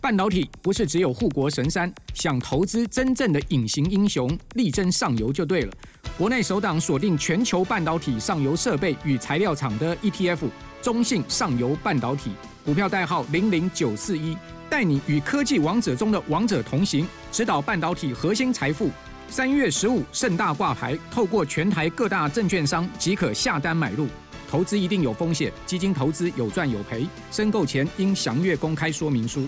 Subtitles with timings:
[0.00, 5.72] 半导体不是只有护国神山，想投资真正的隐形英雄，力争上游就对了。
[6.16, 10.38] 国内首档锁定全球半导体上游设备与材料厂的 ETF，
[10.80, 12.30] 中信上游半导体，
[12.64, 14.34] 股票代号零零九四一，
[14.70, 18.90] 带你与科技王者中的王者同行，指导半导体核心财富。
[19.28, 24.08] 三月十五盛大挂牌，透过全台各大证券商即可下单买入。
[24.50, 29.46] 投资一定有风险，基金投资有赚有赔，申购前应详阅公开说明书。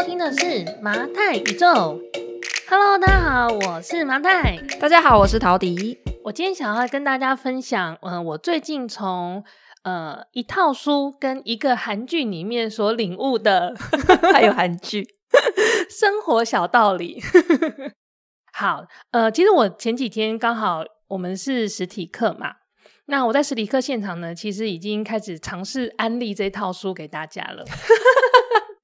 [0.00, 2.00] 收听的是麻太宇宙。
[2.70, 4.56] Hello，大家好，我是麻太。
[4.80, 5.98] 大家好，我是陶迪。
[6.24, 9.44] 我今天想要跟大家分享，嗯、呃，我最近从
[9.82, 13.74] 呃一套书跟一个韩剧里面所领悟的，
[14.32, 15.06] 还有韩剧
[15.90, 17.22] 生活小道理。
[18.54, 22.54] 好，呃，其实我前几天刚好我们是实体课嘛，
[23.04, 27.62] 那我在实体课现场呢，其实已经开始尝试安利这套书给大家了。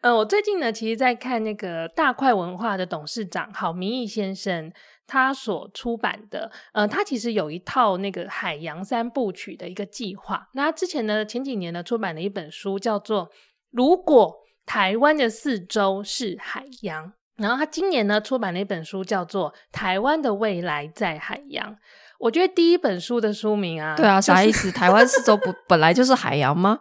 [0.07, 4.73] 呃，我最近呢，其实在看那个大块文化的董事长郝明义先生
[5.05, 10.49] 他所出版的，呃，他其实有一套那个海洋三部曲的一个计划。
[10.53, 13.27] 那他之前呢，前几年呢，出版了一本书，叫做
[13.73, 14.33] 《如果
[14.65, 17.09] 台湾的四周是海洋》。
[17.39, 21.73] 然后他今年呢，出版了一本书，叫做《台湾的未来在海洋》。
[22.21, 24.71] 我觉得第一本书的书名啊，对啊，啥意思？
[24.71, 26.79] 台湾四周不 本来就是海洋吗？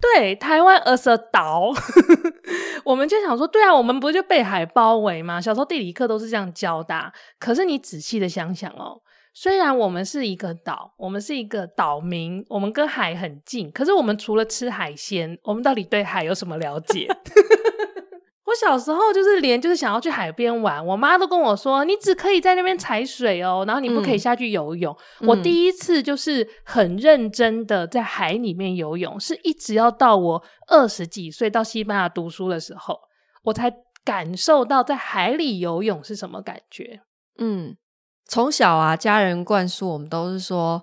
[0.00, 1.72] 对，台湾 as a 岛，
[2.84, 5.40] 我们就想说，对啊，我们不就被海包围吗？
[5.40, 7.12] 小时候地理课都是这样教的。
[7.38, 9.00] 可是你仔细的想想哦，
[9.34, 17.08] 虽然我们是一个岛，我们是一个岛民，我们跟海很近，可是我们除了吃海鲜，我们到底对海有什么了解？
[18.48, 24.96] 我小时候就是连就是想要去海边玩，我妈都跟我说，你只可以在那边踩水哦，然后你不可以下去游泳。
[25.20, 32.98] 嗯、我第一次就是很认真的在海里面游泳，是一直要到我二十几岁到西班牙读书的时候，
[33.42, 33.70] 我才
[34.02, 37.02] 感受到在海里游泳是什么感觉。
[37.38, 37.76] 嗯，
[38.26, 40.82] 从小啊，家人灌输我们都是说。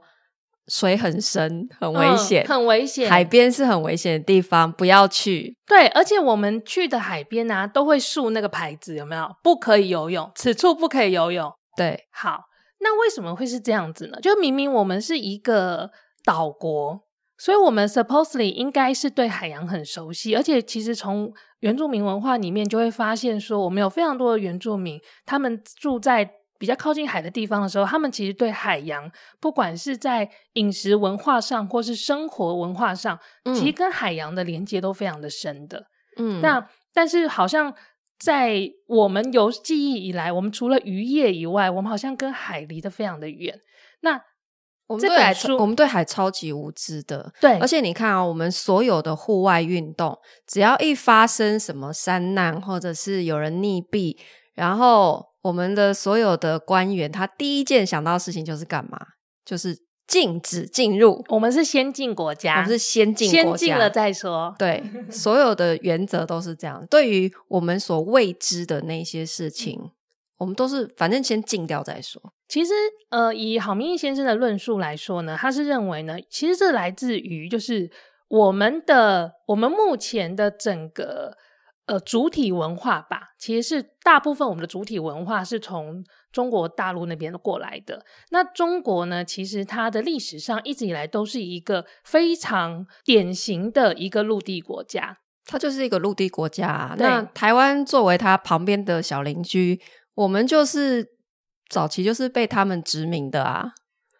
[0.68, 3.10] 水很深，很危险，嗯，很危险。
[3.10, 5.56] 海边是很危险的地方，不要去。
[5.68, 9.30] 对，而且我们去的海边啊，都会竖那个牌子，有没有？
[9.44, 11.52] 不可以游泳，此处不可以游泳。
[11.78, 12.46] 对，好，
[12.80, 14.20] 那为什么会是这样子呢？
[14.22, 15.92] 就明明我们是一个
[16.24, 17.02] 岛国，
[17.38, 26.28] 所以我们 supposedly 应该是对海洋很熟悉，而且其实从原住民文化里面就会发现说，我们有非常多的原住民，他们住在。
[26.58, 29.12] 比较靠近海的地方的时候，他们其实对海洋，
[29.42, 35.88] 不管是在饮食文化上，或是生活文化上，嗯、其实跟海洋的连接都非常的深的。
[36.18, 37.74] 嗯，那但是好像
[38.18, 43.60] 在我们有记忆以来，我们除了渔业以外，我们好像跟海离得非常的远。
[44.00, 44.22] 那
[44.88, 47.34] 我们对海，我们对海超级无知的。
[47.42, 50.18] 对，而且你看啊、哦，我们所有的户外运动，
[50.48, 54.18] 只要一发生什么山难，或者是有人溺毙，
[54.54, 55.35] 然后。
[55.46, 58.98] 我们的所有的官员，他第一件想到的事情就是干嘛？
[59.46, 61.24] 就是禁止进入。
[61.30, 64.56] 我们是先进国家，我们是先进国家，先进了再说。
[64.58, 66.84] 对， 所有的原则都是这样。
[66.90, 69.92] 对于我们所未知的那些事情，
[70.40, 72.20] 我们都是反正先禁掉再说。
[72.48, 72.74] 其实，
[73.12, 77.92] 呃，以郝明义先生的论述来说呢，他是认为呢，其实这来自于就是
[78.30, 81.38] 我们的我们目前的整个。
[81.88, 88.04] 呃，主体文化吧，其实是大部分我们的主体文化是从中国大陆那边过来的。
[88.32, 96.96] 那中国呢，其实它的历史上一直以来都是一个非常典型的一个陆地国家，它就是一个陆地国家啊。
[96.98, 99.80] 那台湾作为它旁边的小邻居，
[100.16, 101.08] 我们就是
[101.70, 103.74] 早期就是被他们殖民的啊。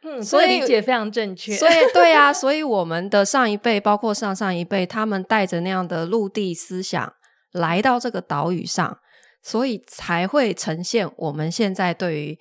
[0.04, 1.56] 嗯，所以理解非常正确。
[1.56, 7.12] 所以对啊， 所以我们的上一辈，包括上上一辈，他们带着那样的陆地思想。
[7.56, 8.98] 来到这个岛屿上，
[9.42, 12.38] 所以才会呈现我们现在对于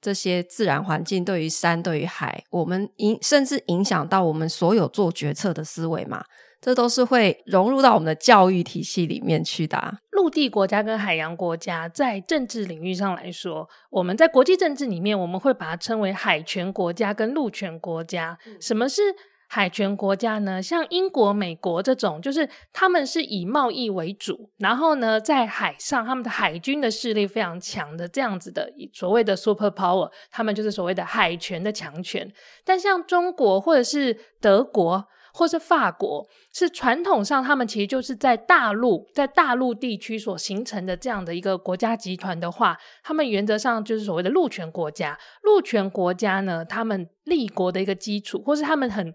[0.00, 6.24] 这些自然环境、对于山、对于海，我们影甚至影响到我们所有做决策的思维嘛。
[6.60, 9.94] 这都是会融入到我们的教育体系里面去的啊。
[10.10, 18.36] 陆地国家跟海洋国家在政治领域上来说，我们在国际政治里面，我们会把它称为海权国家跟陆权国家。
[18.60, 19.02] 什么是？
[19.50, 32.30] 海权国家呢，像英国、美国这种，就是他们是以贸易为主，然后呢，在海上他们的海军的势力非常强的这样子的所谓的 super power，他们就是所谓的海权的强权。
[32.62, 35.02] 但像中国或者是德国
[35.32, 45.18] 或是法国，是传统上他们其实就是在大陆在大陆地区所形成的这样的一个国家集团的话，他们原则上就是所谓的陆权国家。
[45.42, 49.14] 陆权国家呢，他们立国的一个基础，或是他们很。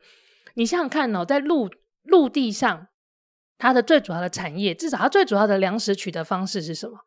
[0.56, 1.70] 你想想看哦，在陆
[2.04, 2.88] 陆地上，
[3.58, 6.98] 它的最主要的产业，至少它最主要的粮食取得方式是什么？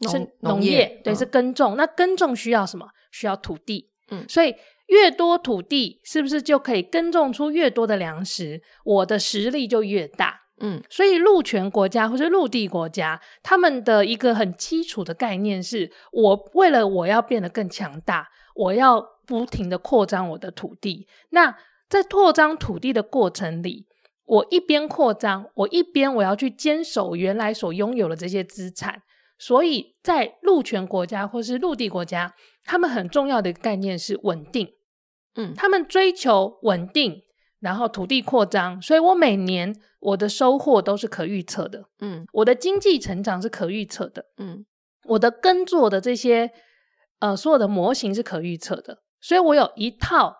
[0.00, 1.76] 农是农业，业对，嗯、是耕种。
[1.76, 2.88] 那耕种需要什么？
[3.10, 3.90] 需要土地。
[4.10, 4.54] 嗯，所以
[4.88, 8.60] 越多土地，是不是就可以耕种出越多的粮食？
[8.84, 10.42] 我的实力就越大。
[10.60, 21.06] 嗯，所以陆权国家或是陆地国家，他们的一个很基础的概念是：我为了我要变得更强大，我要不停的扩张我的土地。
[21.30, 21.54] 那
[21.88, 23.86] 在扩张土地的过程里，
[24.24, 29.02] 我一边扩张，我一边我要去坚守原来所拥有的这些资产。
[29.38, 32.34] 所以在陆权国家或是陆地国家，
[32.64, 34.68] 他们很重要的概念是稳定。
[35.34, 37.22] 嗯，他们追求稳定。
[37.58, 44.64] 然后土地扩张，所以我每年我的收获都是可预测的，嗯，我的经济成长是可预测的，嗯，
[45.04, 46.50] 我的耕作的这些
[47.18, 50.36] 呃所有的模型是可预测的，所以我有一套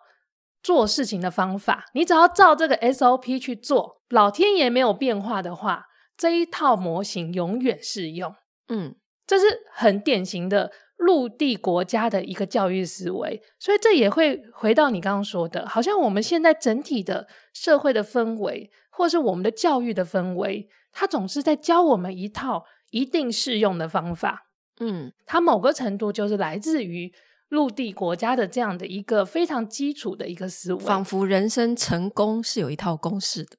[0.67, 5.85] 做事情的方法，你只要照这个 SOP 去做，老天爷没有变化的话，
[6.17, 8.35] 这一套模型永远适用，
[8.67, 10.69] 嗯，这是很典型的。
[10.99, 24.47] 陆地国家的一个教育思维，所以这也会回到你刚刚说的，好像我们现在整体的社会的氛围，或是我们的教育的氛围，它总是在教我们一套一定适用的方法。
[24.79, 27.13] 嗯，它某个程度就是来自于
[27.49, 33.57] 陆地国家的这样的一个非常基础的一个思维，仿佛人生成功是有一套公式的。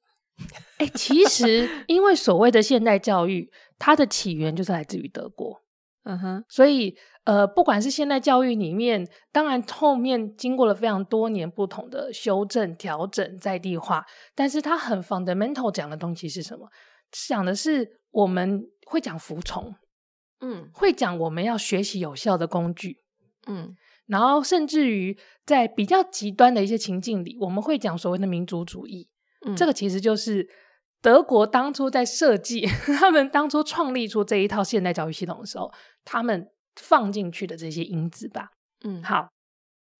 [0.77, 5.61] 哎，其实 因为所谓的现代教育，它的起源就是来自于德国。
[6.03, 6.95] 嗯哼，所以。
[7.25, 14.03] 呃，不管是现代教育里面，当然后面经过了非常多年不同的修正、调整、在地化，
[14.33, 16.67] 但是它很 fundamental 讲的东西是什么？
[17.11, 19.75] 讲的是我们会讲服从，
[20.41, 23.03] 嗯，会讲我们要学习有效的工具，
[23.49, 23.75] 嗯，
[24.05, 29.09] 然后甚至于在比较极端的一些情境里，我们会讲所谓的民族主义，
[29.45, 30.47] 嗯，这个其实就是
[31.01, 32.65] 德国当初在设计，
[32.99, 35.71] 他们当初创立出这一套现代教育系统的时候，
[36.05, 36.49] 他们。
[36.75, 38.51] 放进去的这些因子吧，
[38.85, 39.27] 嗯，好。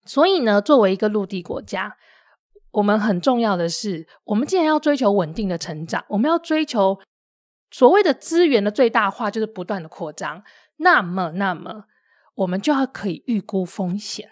[0.06, 1.98] 所以呢，作为一个陆地国家，
[2.72, 6.98] 我们很重要的是，我们既然要追求稳定的成长，我们要追求
[7.69, 10.42] 所谓的资源的最大化，就是不断的扩张。
[10.78, 11.84] 那么，那么
[12.39, 14.30] 我们就要可以预估风险，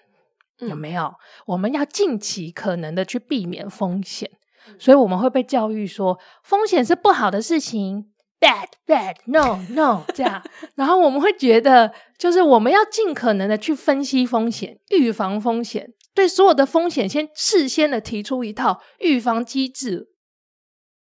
[0.60, 1.04] 有没有？
[1.04, 1.16] 嗯，
[1.48, 4.32] 我们要尽其可能的去避免风险。
[4.80, 8.12] 所以我们会被教育说，风险是不好的事情。
[8.40, 10.44] Bad, bad, no, no， 这样，
[10.76, 20.12] 然后我们会觉得，就是我们要尽可能的去分析风险，预防风险，对所有的风险先事先的提出一套预防机制。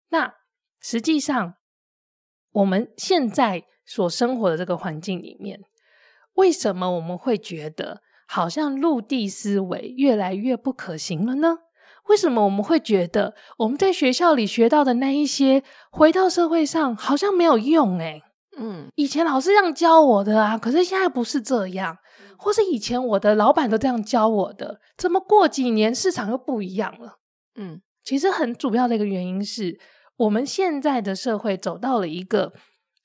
[0.09, 0.33] 那
[0.81, 1.53] 实际上，
[2.51, 5.59] 我们现在所生活的这个环境里面，
[6.37, 11.59] 为什么我们会觉得好像陆地思维越来越不可行了呢？
[12.07, 15.61] 为什么我们会觉得我们在学校里学到的那一些，
[15.91, 17.99] 回到社会上好像没有用？
[17.99, 18.23] 诶，
[18.57, 21.97] 嗯，以前老师这样教我的啊，可是现在不是这样，
[22.37, 27.17] 或是以前我的老板都这样教我的，怎么过几年市场又不一样了？
[27.55, 29.77] 嗯，其实很主要的一个原因是
[30.15, 32.53] 我们现在的社会走到了一个，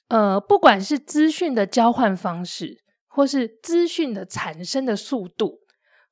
[0.08, 2.81] 呃，不管是资讯的交换方式，
[3.12, 5.60] 或是资讯的产生的速度。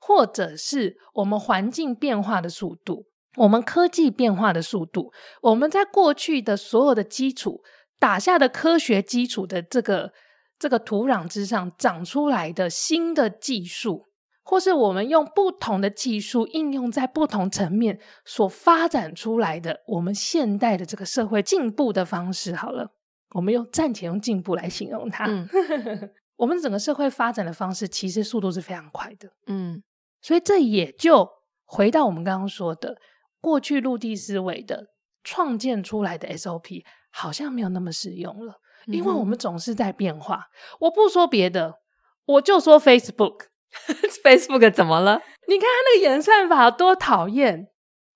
[0.02, 3.04] 或者是我们环境变化的速度，
[3.36, 5.12] 我们科技变化的速度，
[5.42, 7.60] 我们在过去的所有的基础
[7.98, 10.10] 打下的科学基础的这个
[10.58, 14.06] 这个土壤之上长出来的新的技术，
[14.42, 22.90] 或是我们用不同的技术应用在不同层面所发展出来的我们现代的这个社会进步的方式，好了，
[23.34, 25.26] 我们用暂且用进步来形容它。
[25.26, 25.46] 嗯、
[26.40, 29.28] 我们整个社会发展的方式其实速度是非常快的。
[29.46, 29.82] 嗯。
[30.22, 31.28] 所以这也就
[31.64, 32.96] 回到我们刚刚说的，
[33.40, 34.86] 过去陆地思维的
[35.22, 38.54] 创建出来的 SOP 好像没有那么实用了，
[38.86, 40.36] 因为我们总是在变化。
[40.36, 41.74] 嗯、我不说别的，
[42.26, 45.20] 我就说 Facebook，Facebook 怎么了？
[45.48, 47.68] 你看它那个演算法多讨厌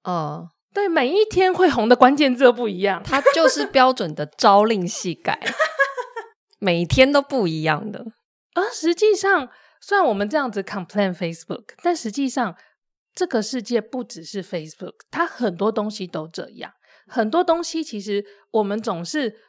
[0.05, 0.49] 哦！
[0.73, 5.41] 对，每一天会红的关键字都不一样，它就是标准的朝令夕改，
[6.65, 8.07] 每天都不一样的。
[8.55, 9.51] 而实际上。
[9.87, 12.57] 虽然我们这样子 complain Facebook，但实际上
[13.15, 16.73] 这个世界不只是 Facebook，它很多东西都这样。
[17.07, 19.41] 很多东西其实我们总是，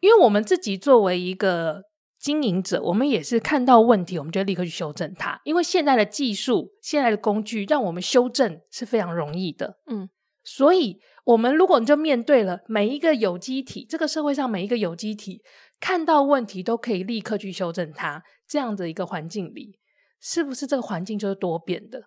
[0.00, 1.82] 因为我们自己作为一个
[2.16, 5.40] 经营者，我们也是看到问题，我们就立刻去修正它。
[5.42, 9.78] 因为现在的技术、现在的工具，让我们修正是非常容易的。
[9.90, 10.08] 嗯，
[10.44, 15.42] 所以我们如果你就面对了每一个有机体，这个社会上每一个有机体。
[15.82, 19.80] 看到问题都可以立刻去修正它，这样的一个环境里，
[20.20, 22.04] 是不是这个环境就是多变的？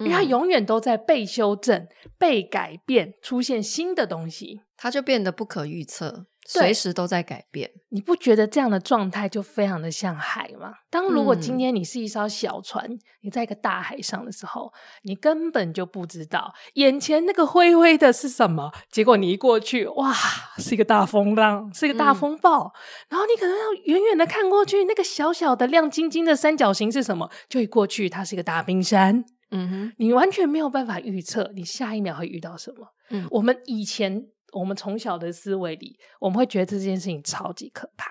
[0.00, 1.86] 因为它永远都在被修正、
[2.18, 6.26] 被改变，出现新的东西，它就变得不可预测。
[6.46, 10.74] 随时都在改变，你不觉得这样的状态就非常的像海吗？
[10.90, 14.72] 当如果今天你是一艘小船，嗯、你在一个大海上的时候，
[15.02, 20.12] 你根本就不知道眼前那个灰灰的是什么，结果你一过去，哇，
[20.58, 22.72] 是一个大风浪，是一个大风暴，嗯、
[23.10, 27.30] 然后你可能要远远的看过去，那个小小的亮晶晶的三角形是什么？
[27.48, 29.24] 就一过去，它是一个大冰山。
[29.50, 32.88] 嗯哼，你完全没有办法预测你下一秒会遇到什么。
[33.10, 34.26] 嗯，我们以前。
[34.54, 38.10] 我们从小的思维里，我们会觉得这件事情超级可怕。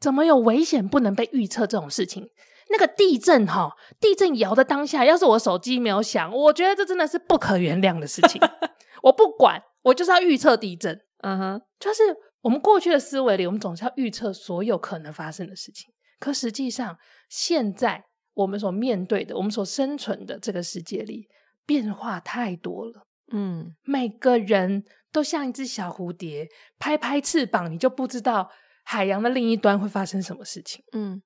[0.00, 2.28] 怎么有危险不能被预测这种事情？
[2.70, 8.40] 那个地震哈，地震摇的当下，要是我手机没有响，我觉得这真的是不可原谅的事情。
[9.02, 10.98] 我不管，我就是要预测地震。
[11.18, 12.02] 嗯哼，就是
[12.42, 15.92] 我们过去的思维里，我们总是要预测所有可能发生的事情。
[16.18, 16.96] 可实际上，
[17.28, 21.28] 现在我们所面对的，我们所生存的这个世界里，
[21.66, 23.06] 变化太多了。
[23.32, 24.84] 嗯，每个人。
[25.14, 28.50] 都像一只小蝴蝶，拍拍翅膀，你就不知道
[28.84, 30.84] 海洋的另一端会发生什么事情。
[30.90, 31.22] 嗯，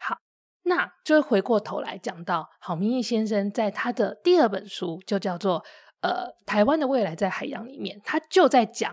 [0.00, 0.16] 好，
[0.64, 5.60] 那就回过头来讲到郝明义先生在他的第二本书，就叫做
[6.00, 8.92] 《呃台湾的未来在海洋》里面，他就在讲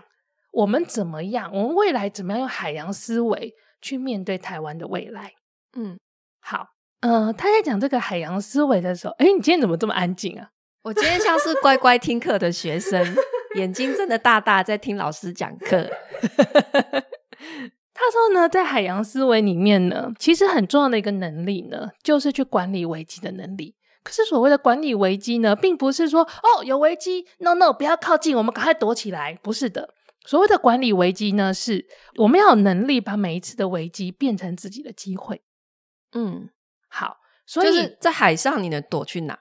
[0.52, 5.32] 我们怎么样，我们未来怎么样用海洋思维去面对台湾的未来。
[5.76, 5.98] 嗯，
[6.38, 6.68] 好，
[7.00, 10.50] 呃，他在讲这个海洋思维的时候，哎，你今天怎么这么安静啊？
[10.82, 13.14] 我今天像是乖乖听课的学生。
[13.56, 15.90] 眼睛睁得大大，在听老师讲课。
[17.92, 23.74] 他说呢，在海洋思维里面呢，其实很重要的一个能力呢，就是去管理危机的能力。
[24.02, 29.38] 可是所谓的管理危机呢，并不是说哦，有危机，no no，不要靠近，我们赶快躲起来。
[29.42, 29.92] 不是的，
[30.24, 35.42] 所谓的管理危机呢，是我们要有能力把每一次的危机变成自己的机会。
[36.12, 36.48] 嗯，
[36.88, 39.38] 好，所以就是在海上，你能躲去哪？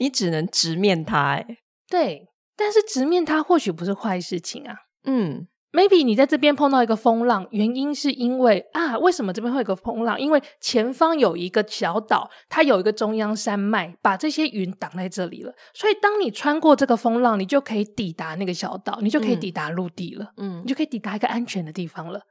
[0.00, 4.74] 你只能直面它，欸，对，但是直面它或许不是坏事情啊。
[5.04, 10.20] 嗯，maybe 你在这边碰到一个风浪，原因是因为啊，为什么这边会有个风浪？
[10.20, 15.52] 因为前方有一个小岛，它有一个中央山脉，把这些云挡在这里了。
[15.74, 20.32] 所以当你穿过这个风浪，你就可以抵达那个小岛，你就可以抵达陆地了。
[20.36, 22.22] 嗯，你就可以抵达一个安全的地方了。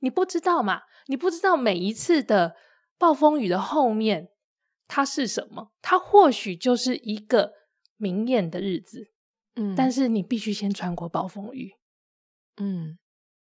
[0.00, 0.82] 你不知道嘛？
[1.06, 2.54] 你不知道每一次的
[2.98, 4.28] 暴风雨的后面
[4.88, 5.70] 它是什么？
[5.80, 7.52] 它或许就是一个。
[8.00, 9.10] 明艳的日子，
[9.56, 11.72] 嗯，但是你必须先穿过暴风雨，
[12.58, 12.96] 嗯，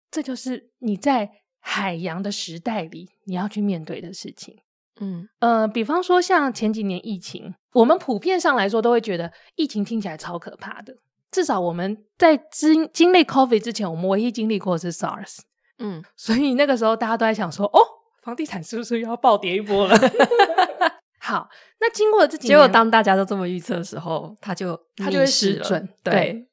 [0.09, 4.57] 这就是你在海洋的时代里你要去面对的事情，
[5.01, 10.95] 嗯，呃，比方说像前几年疫情，我们普遍上来说都会觉得疫情听起来超可怕的，
[11.31, 15.39] 至少我们在经经历 COVID 之前，我们唯一经历过的是 SARS，
[15.79, 17.79] 嗯，所以那个时候大家都在想说，哦，
[18.23, 19.97] 房地产是不是又要暴跌一波了？
[21.25, 25.89] 好，那经过了这几年，结果当大家都这么预测的时候，他就他就会失准。
[26.03, 26.47] 对，对，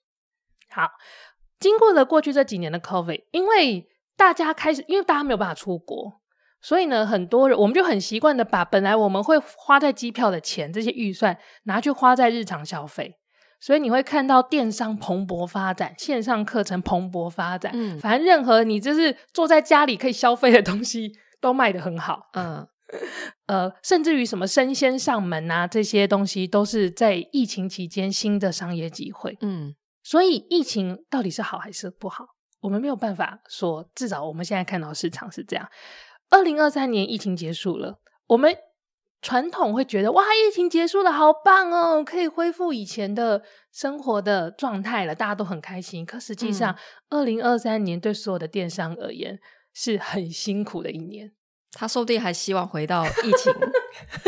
[0.71, 0.89] 好，
[1.61, 3.87] 经过了过去这几年的 COVID，因为
[4.17, 6.23] 大家开始，因为大家没有办法出国，
[6.63, 13.17] 所以呢，很多人我们就很习惯的把本来我们会花在机票的钱这些预算拿去花在日常消费，
[13.61, 21.13] 所以你会看到电商蓬勃发展，线上课程蓬勃发展，嗯，反正任何你就是坐在家里可以消费的东西
[21.43, 22.67] 都卖得很好，嗯。
[23.47, 29.37] 呃，甚至于什么生鲜上门啊，这些东西都是在疫情期间新的商业机会。
[29.41, 32.27] 嗯，所以疫情到底是好还是不好，
[32.61, 33.89] 我们没有办法说。
[33.95, 35.69] 至少我们现在看到市场是这样。
[36.31, 38.57] 二零二三年疫情结束了，我们
[39.21, 46.05] 传统会觉得哇，疫情结束了，好棒哦，可以恢复以前的生活的状态了，大家都很开心。
[46.05, 46.77] 可实际上，
[47.11, 49.39] 二零二三年对所有的电商而言
[49.73, 51.33] 是很辛苦的一年。
[51.75, 53.53] 他说不定还希望回到疫情，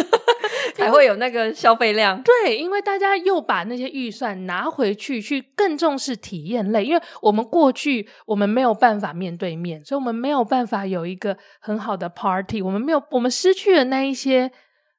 [0.75, 2.23] 才会有那个消费量。
[2.23, 6.85] 对，因为大家又把那些预算拿回去，去更重视体验类。
[6.85, 12.63] 因为我们过去我们没有办法面对面，所以我们没有办法有一个很好的 party。
[12.63, 14.51] 我们没有，我们失去了那一些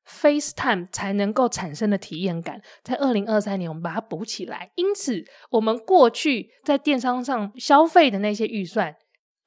[0.07, 2.61] FaceTime 才能够产生的体验感。
[2.83, 4.69] 在二零二三年，我们把它补起来。
[4.75, 8.95] 因此，我们过去在电商上消费的那些预算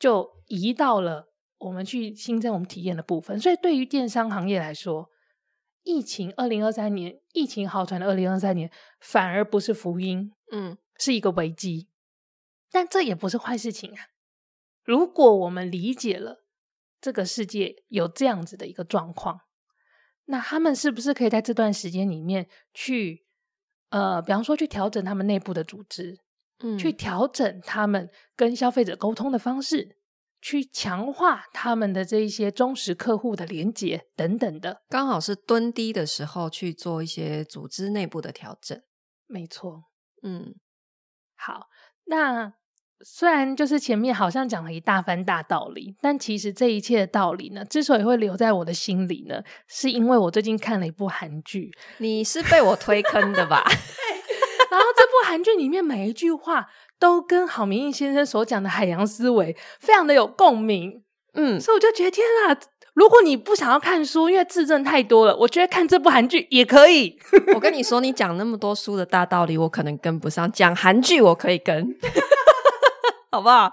[0.00, 1.27] 就移到了。
[1.58, 5.10] 我们去新增我们体验的部分，所以对于电商行业来说，
[5.82, 11.88] 疫情二零二三年疫情好转的二零二三年反而不是福音，嗯，是一个危机，
[12.70, 14.08] 但这也不是坏事情啊。
[14.84, 16.44] 如果我们理解了
[17.00, 19.40] 这个世界有这样子的一个状况，
[20.26, 23.26] 那他们是不是可以在这段时间里面去，
[23.90, 26.20] 呃，比方说去调整他们内部的组织，
[26.60, 29.97] 嗯，去调整他们跟消费者沟通的方式？
[30.40, 38.80] 去强化他们的这一些忠实客户的连接等等的，刚好是蹲低的时候去做一些组织内部的调整。
[39.26, 39.82] 没错，
[40.22, 40.54] 嗯，
[41.36, 41.66] 好，
[42.04, 42.52] 那
[43.04, 51.70] 虽然就是前面好像讲了一大番大道理，但其实这一切的道理呢，之所以会留在我的心里呢，是因为我最近看了一部韩剧。
[51.98, 53.64] 你是被我推坑的吧？
[54.70, 56.68] 然后这部韩剧里面每一句话。
[56.98, 61.02] 都跟郝明义先生所讲的海洋思维非常的有共鸣，
[61.34, 62.56] 嗯，所以我就觉得天啊，
[62.94, 67.16] 如果你不想要看书，因为字证太多了，我觉得看这部韩剧也可以。
[67.54, 71.94] 我跟你说，你讲那么多书的大道理，我可能跟不上，讲韩剧我可以跟，
[73.30, 73.72] 好不好？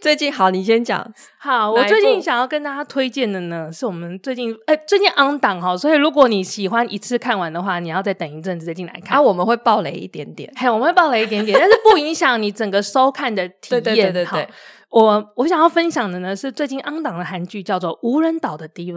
[0.00, 1.06] 最近好，你先讲。
[1.38, 9.18] 好，我最近想要跟大家推荐的呢，是我们最近哎、欸，最近 on 档哈，所以如果你喜欢一次看完的话，你要再等一阵子再进来看。
[9.18, 13.82] 啊，我们会爆雷一点点，嘿，我们会爆雷一点点， 但是不影响你整个收看的体验。
[13.82, 14.48] 对对对对对。
[14.88, 18.94] 我我想要分享的呢，是最近 on 档的韩剧叫做《无人岛的 Diva》，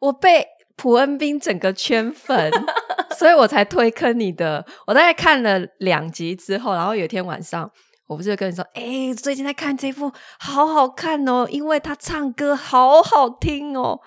[0.00, 0.44] 我被
[0.76, 2.50] 朴恩斌整个圈粉，
[3.16, 4.66] 所以我才推坑你的。
[4.86, 7.70] 我大概看了两集之后，然后有一天晚上。
[8.06, 14.00] 我不是跟你说，哎、欸，最近在看这部，好好看哦，因为他唱歌好好听哦。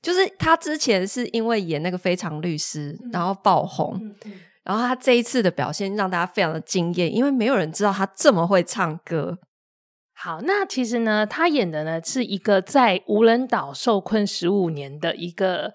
[0.00, 4.32] 就是他之前是因为演那个《非常律师》，然后爆红，嗯嗯、
[4.64, 9.38] 然后他这一次的表现让大家非常的惊艳，因为没有人知道他这么会唱歌。
[10.14, 15.74] 好，那其实呢，他演的呢是一个在无人岛受困十五年的一个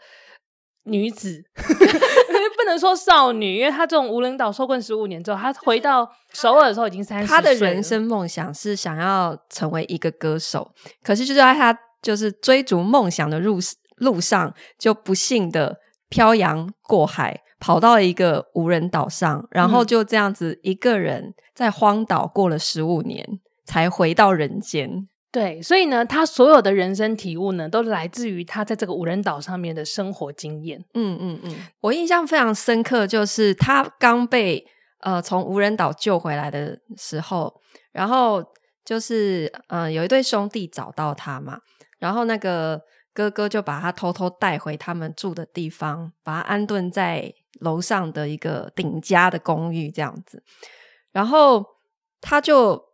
[0.85, 1.43] 女子。
[2.65, 7.35] 不能说少女，因为她这种无人岛受困十五年之后，她回到首尔的时候已经三十岁。
[7.35, 10.71] 她的人生梦想是想要成为一个歌手，
[11.03, 13.59] 可是就在她就是追逐梦想的路
[13.97, 15.77] 路上，就不幸的
[16.09, 25.07] 漂洋过海，跑到一个无人岛上，然后就这样子一个人在荒岛过了十五年，嗯、才回到人间。
[25.35, 30.79] 对，所以呢，他所有的人生体悟呢，都来自于他在这个无人岛上面的生活经验。
[30.93, 34.65] 嗯嗯嗯，我印象非常深刻，就是他刚被
[35.01, 37.53] 呃从无人岛救回来的时候，
[37.91, 38.41] 然后
[38.85, 41.59] 就是呃有一对兄弟找到他嘛，
[41.99, 42.81] 然后那个
[43.13, 50.41] 哥哥就把他偷偷带回他们住的地方，把他安顿在楼上的一个顶家的公寓这样子，
[51.11, 51.65] 然后
[52.21, 52.84] 他就。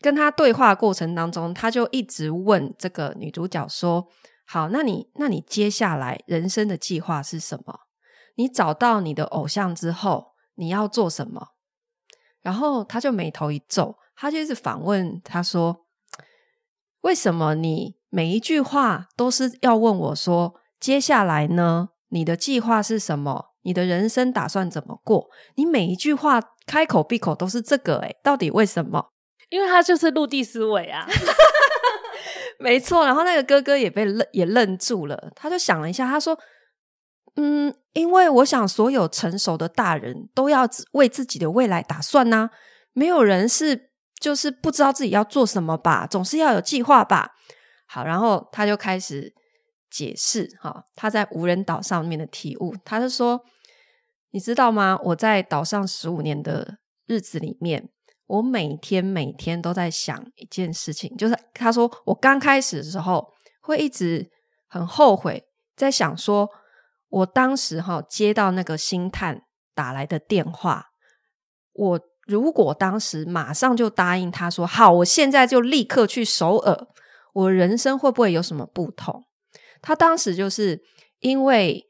[0.00, 4.06] 跟他对话过程当中，他就一直问这个女主角说
[4.46, 7.80] ：“好，那你那你接下来人生的计划是什么？
[8.36, 11.48] 你找到你的偶像之后，你要做什么？”
[12.40, 15.86] 然后他就眉头一皱，他就是反问他说
[17.02, 21.90] ：“为什么你每一句话都是要问我说，接下来呢？
[22.10, 23.46] 你的计划是什么？
[23.62, 25.28] 你的人生打算怎么过？
[25.56, 29.10] 你每一句话开口闭口都是这个，诶，到底为什么？”
[29.50, 31.06] 因为他就是陆地思维啊，
[32.58, 33.06] 没错。
[33.06, 36.38] 然后那个哥哥也被愣也愣住了，他就想了一下，他说
[37.36, 42.50] ：“嗯，因为我想所有成熟的大人都要为自己的未来打算呐、
[42.92, 47.30] 没有人是就是不知道自己要做什么吧，总是要有计划吧。”
[47.90, 49.32] 好，然后他就开始
[49.90, 53.40] 解释哈，他在无人岛上面的体悟，他就说
[54.32, 54.98] ：“你知道吗？
[55.04, 57.88] 我在岛上十五年的日子里面。”
[58.28, 64.30] 我每天每天都在想一件事情，就是他说我刚开始的时候会一直
[64.68, 66.48] 很后悔，在想说
[67.08, 69.42] 我当时哈接到那个星探
[69.74, 70.90] 打来的电话，
[71.72, 76.86] 我如果当时马上就答应他说好，我现在就立刻去首尔，
[77.32, 79.24] 我人生会不会有什么不同？
[79.82, 80.80] 他当时就是
[81.18, 81.87] 因为。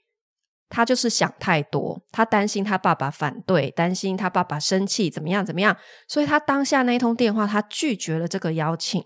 [0.68, 5.76] 他就是想太多，他担心他爸爸反对，担心他爸爸生气，怎么样怎么样，
[6.06, 9.02] 所以他当下那一通电话，他拒绝了这个邀请。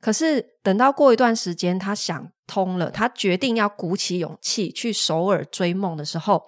[0.00, 6.44] 可是等到过一段时间，他想通了，他决定要鼓起勇气去首尔追梦的时候，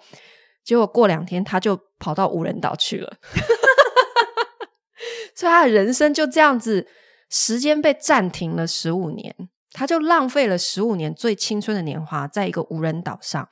[0.65, 3.15] 结果过两天他就跑到无人岛去了，
[5.33, 6.85] 所以他的人生就这样子，
[7.29, 9.33] 时间被暂停了十五年，
[9.71, 13.47] 他就浪费了十五年最青春的年华，在一个无人岛上。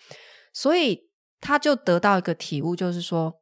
[0.54, 1.10] 所以
[1.42, 3.42] 他就得到一个体悟，就是说，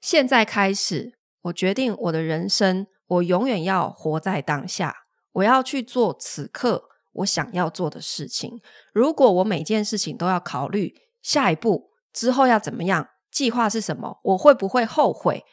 [0.00, 8.60] 现在开始，我决定我的人生，我永远要活在当下，我要去做此刻我想要做的事情。
[8.92, 10.92] 如果我每件事情都要考虑
[11.22, 15.44] 下一步之后要怎么样，计划是什么，我会不会后悔？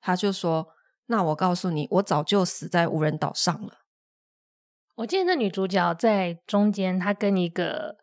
[0.00, 0.68] 他就说
[1.06, 3.80] ：“那我告诉你，我早就死在无人岛上了。”
[4.96, 7.98] 我记得那女主角在中间，她跟一个。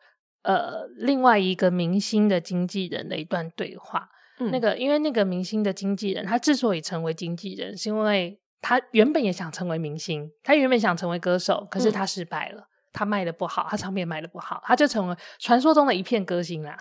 [0.46, 4.08] 呃，另外一个明星的经纪人的一段对话，
[4.40, 16.78] 嗯、那个因为那个明星的经纪人，他之所以成为经纪人，是因为他原本也想成为明星，他原本想成为歌手，可是他失败了，嗯、他卖的不好，他唱片卖的不好，他就成为传说中的一片歌星啦。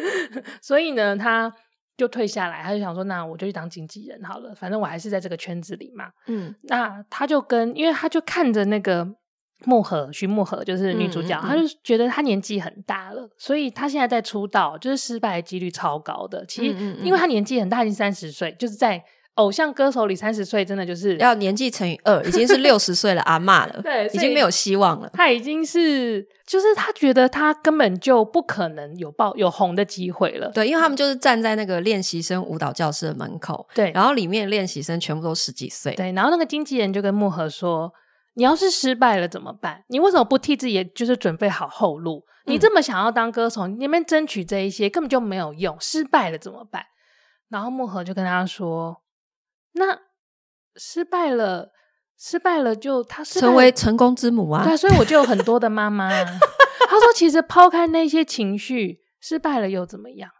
[0.60, 1.50] 所以呢，他
[1.96, 6.10] 就退下来，他就想说，那我就去当经纪人好了，反正我还是在这个圈子里嘛。
[6.26, 9.16] 嗯，那他就跟，因为他就看着那个。
[9.64, 16.44] 木盒，徐木盒就是女主角，她、嗯嗯、就觉得她年纪很大了，所以她现在在出道，就是失败的几率超高的。
[16.46, 19.02] 其实，因为她年纪很大，已经三十岁，就是在
[19.34, 25.10] 偶像歌手里三十岁，真的就是要年纪乘以二，已经是六十岁了，阿嬷了， 对，已经没有希望了。
[25.12, 30.48] 她已经是，就是她觉得她根本就不可能有爆有红的机会了。
[30.50, 37.92] 对，因为他们就是站在那个练习生舞蹈教室的门口，对，然后里面练习生全部都十几岁，对，然后那个经纪人就跟木盒说。
[38.38, 39.84] 你要是失败了怎么办？
[39.88, 42.24] 你为什么不替自己就是准备好后路？
[42.46, 45.76] 嗯、你这么想要当歌手，你那边争取这一些根本就没有用。
[45.80, 46.84] 失败了怎么办？
[47.48, 49.02] 然后木盒就跟他说
[49.74, 49.98] ：“那
[50.76, 51.72] 失败了，
[52.16, 56.24] 失败了就他成为成功之母啊！”对，所以我就有很多的妈妈、啊。
[56.88, 60.30] 他说：“其实抛开那些情绪，失败了又怎么样？”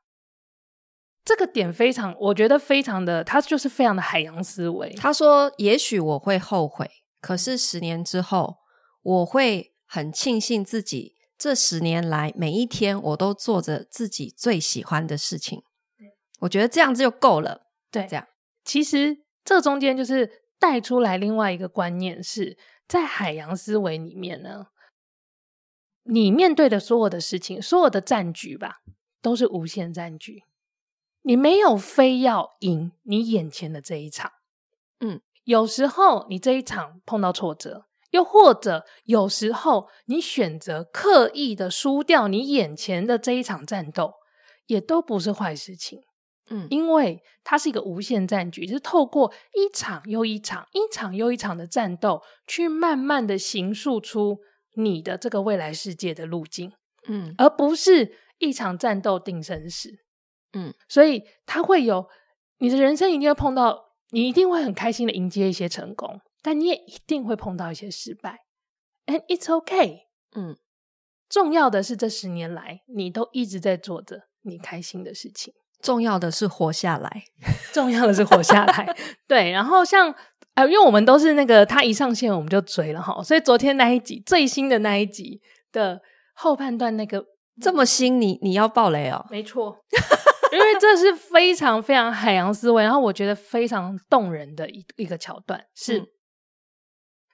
[1.26, 4.94] 这个点非常，我觉得非常的，他就是非常的海洋思维。
[4.94, 6.88] 他说：“也许我会后悔。”
[7.20, 8.59] 可是十年之后，
[9.02, 15.62] 我会很庆幸自己这十年来每一天我都做着自己最喜欢的事情。
[16.40, 17.66] 我觉得这样子就够了。
[17.90, 18.26] 对，这样。
[18.64, 24.66] 其实这中间就是带出来另外一个观念是，在海洋思维里面呢，
[26.04, 28.83] 你面对的所有的事情，所有的战局吧，
[29.20, 30.44] 都是无限战局。
[31.22, 34.33] 你没有非要赢你眼前的这一场。
[35.00, 35.20] 嗯。
[35.48, 44.12] 有时候你这一场碰到挫折，又或者有时候你选择刻意的输掉你眼前的这一场战斗，
[44.66, 46.02] 也都不是坏事情。
[46.50, 54.40] 嗯，因为它是一个无限战局，就是透过一场又一场、一场又一场的战斗，去慢慢的形塑出
[54.74, 56.74] 你的这个未来世界的路径。
[57.06, 59.88] 嗯，而不是一场战斗定生死。
[60.52, 62.06] 嗯，所以它会有
[62.58, 63.88] 你的人生一定会碰到。
[64.10, 68.40] 你一定会很开心的迎接一些成功，但你也一定会碰到一些失败
[69.06, 70.06] ，and it's okay。
[70.34, 70.56] 嗯，
[71.28, 77.24] 重要的是这十年来你都一直在做着你开心的事情，重要的是活下来，
[77.72, 78.96] 重要的是活下来。
[79.28, 80.14] 对，然后像
[80.54, 85.40] 呃，因为我们都是那个他一上线我们就追了哈，所以昨天那一集最新的那一集
[85.70, 86.00] 的
[86.34, 87.24] 后半段那个
[87.60, 89.26] 这么新，你你要爆雷哦？
[89.30, 89.78] 没错。
[90.52, 96.02] 因为这是非常非常海洋思维，然后我觉得非常动人的一一个桥段，是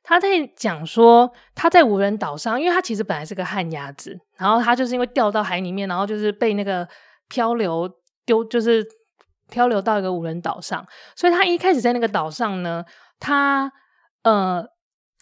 [0.02, 6.86] 他在讲说他在无人岛上，因为他其实本来是个旱鸭子，然后他就是因为掉到海里面，然后就是被那个
[7.28, 7.90] 漂流
[8.26, 8.86] 丢，就是
[9.48, 12.84] 漂流到一个无人岛上，所以他一开始在那个岛上呢，
[13.18, 13.72] 他
[14.24, 14.62] 呃，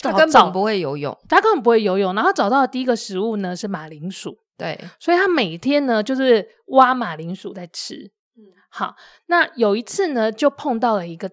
[0.01, 4.42] 他根本不会游泳，他根本不会游泳，然后找到的第一个食物呢是马铃薯。
[4.63, 8.13] 对，所以他每天呢就是挖马铃薯在吃。
[8.37, 8.95] 嗯，好，
[9.27, 11.29] 那有一次呢，就碰到了一个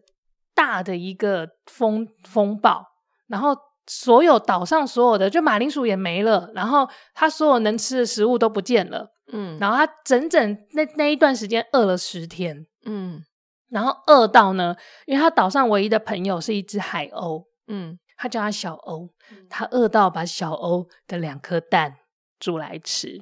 [0.55, 2.83] 大的一个风风暴，
[3.27, 9.11] 然后所有岛上所有的就马铃薯也没了，然后他所有能吃的食物都不见了。
[9.31, 12.65] 嗯，然后他整整那那一段时间饿了十天。
[12.85, 13.23] 嗯，
[13.69, 17.45] 然后饿到呢，因为他岛上唯一的朋友是一只海鸥。
[17.67, 19.09] 嗯，他叫他小欧，
[19.47, 21.97] 他饿到把小欧的两颗蛋。
[22.39, 23.21] 煮来吃，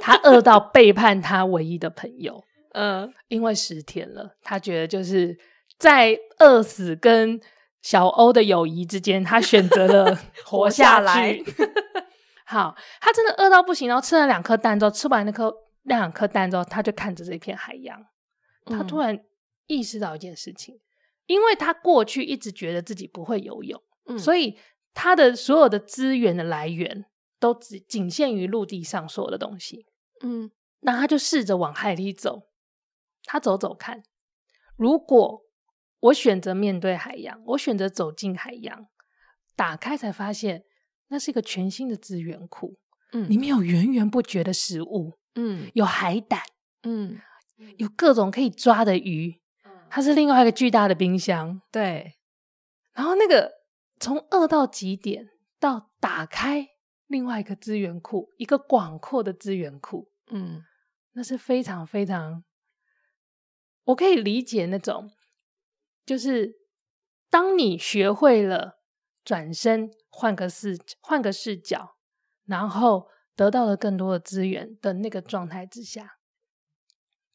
[0.00, 5.36] 他饿到背叛他唯一的朋友， 嗯，因为十天了，他觉得就是
[5.78, 7.40] 在饿死跟
[7.80, 11.38] 小欧的友谊之间，他选择了 活下来。
[12.46, 15.52] 好，他真的饿到不行，然后吃了两颗蛋之后，吃完那颗
[15.84, 18.04] 那两颗蛋之后，他就看着这片海洋，
[18.66, 19.18] 他突然
[19.66, 20.78] 意识到一件事情，
[21.26, 24.58] 因为他过去一直觉得自己不会游泳，嗯，所以
[24.92, 27.06] 他的所有的资源的来源。
[27.42, 29.84] 都只仅限于陆地上所有的东西，
[30.20, 32.46] 嗯，那他就试着往海里走，
[33.24, 34.04] 他走走看，
[34.76, 35.42] 如果
[35.98, 38.86] 我选择面对海洋，我选择走进海洋，
[39.56, 40.64] 打开才发现
[41.08, 42.78] 那是一个全新的资源库，
[43.10, 46.42] 嗯，里面有源源不绝的食物，嗯，有海胆，
[46.84, 47.20] 嗯，
[47.78, 49.40] 有各种可以抓的鱼，
[49.90, 52.14] 它是另外一个巨大的冰箱，对，
[52.92, 53.54] 然后那个
[53.98, 56.68] 从饿到极点到打开。
[57.12, 60.64] 另外一个资源库，一个广阔的资源库，嗯，
[61.12, 62.42] 那是非常非常，
[63.84, 65.10] 我可以理解那种，
[66.06, 66.54] 就是
[67.28, 68.80] 当你学会了
[69.22, 71.98] 转身，换个视换个视角，
[72.46, 76.18] 然后得到了更多的资源的那个状态之下，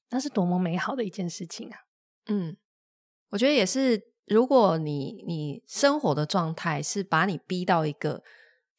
[0.10, 1.82] 那是多么美好的一件事情啊！
[2.26, 2.58] 嗯，
[3.30, 8.24] 我觉得也是如果你你生活的状态是把你逼到一个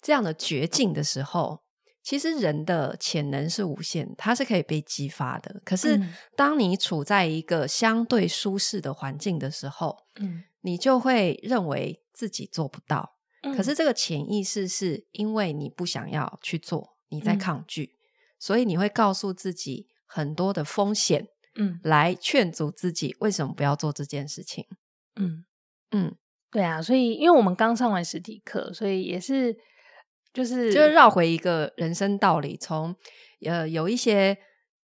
[0.01, 1.63] 这样的绝境的时候，
[2.03, 5.61] 其实人的潜能是无限，它是可以被激发的。
[5.65, 6.01] 可是，
[6.37, 13.17] 当你处在一个相对舒适的环境的时候，嗯，你就会认为自己做不到。
[13.43, 17.99] 嗯，可是，这个潜意识是因为你不想要去做，你在抗拒，嗯，
[18.39, 24.65] 所以你会告诉自己很多的风险，嗯，来劝阻自己为什么不要做这件事情。
[25.17, 25.45] 嗯
[25.91, 26.17] 嗯，
[26.51, 29.59] 对啊，所以因为我们刚上完实体课，所以也是。
[30.39, 32.95] 就是就是绕回一个人生道理，从
[33.45, 34.39] 呃有一些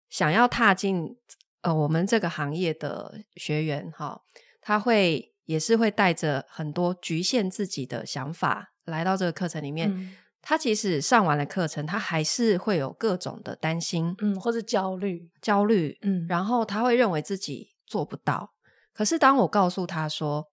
[0.09, 1.15] 想要踏进
[1.61, 4.23] 呃我们这个行业的学员哈，
[4.59, 9.87] 他会也是会带着很多局限自己的想法来到这个课程里面。
[9.93, 18.55] 嗯、他其实上完了课程，他还是会有各种的担心，嗯，或者焦虑，焦虑，嗯，然后他会认为自己做不到。
[18.95, 20.47] 可是当我告诉他说，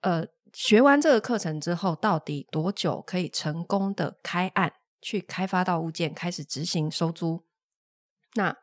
[0.00, 0.26] 呃。
[0.52, 7.44] 学完这个课程之后，到底多久可以成功的开案，去开发到物件，开始执行收租？
[8.34, 8.56] 那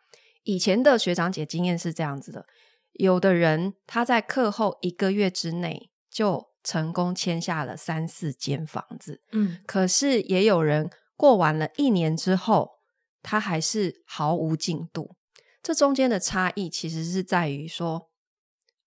[0.44, 2.46] 以前的学长姐经验是这样子的：
[2.94, 12.80] 有的人他在课后一个月之内就成功签下了三四间房子，嗯，可是也有人过完了一年之后，
[13.22, 15.16] 他还是毫无进度。
[15.64, 18.10] 这中间的差异其实是在于说，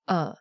[0.05, 0.37] 呃。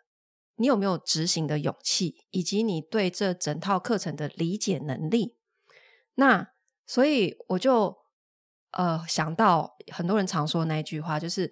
[0.60, 5.38] 你有没有执行的勇气，以及你对这整套课程的理解能力？
[6.16, 6.50] 那
[6.86, 7.96] 所以我就
[8.72, 11.50] 呃想到很多人常说的那一句话，就是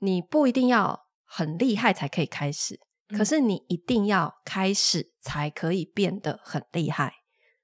[0.00, 7.14] 你不一定要很厉害才可以开始，嗯、可是你一定要开始才可以变得很厉害。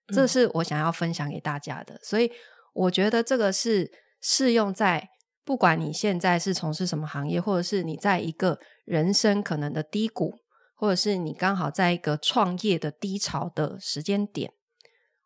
[0.09, 2.01] 嗯、这是我想要分享给大家的。
[2.03, 2.33] 所以
[2.73, 5.07] 我觉得这个是适用在
[5.45, 10.39] 不管你现在是从事什么行业，或者是你在一个人生可能的低谷。
[10.79, 14.53] 或者是你刚好在一个创业的低潮的时间点，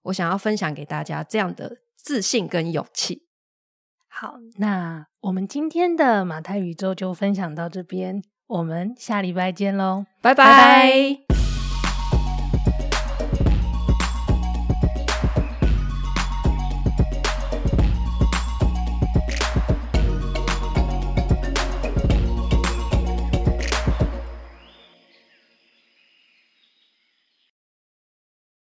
[0.04, 3.26] 我想要分享给大家这样的自信跟勇气。
[4.08, 10.44] 好，那我们今天的马太宇宙就分享到这边，我们下礼拜见喽，拜拜。
[10.44, 11.31] 拜拜。